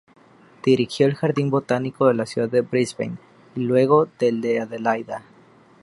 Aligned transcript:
Dirigió 0.65 1.05
el 1.05 1.13
Jardín 1.13 1.51
Botánico 1.51 2.07
de 2.07 2.15
la 2.15 2.25
Ciudad 2.25 2.49
de 2.49 2.61
Brisbane, 2.61 3.19
y 3.55 3.59
luego 3.59 4.07
del 4.19 4.41
de 4.41 4.59
Adelaida. 4.61 5.21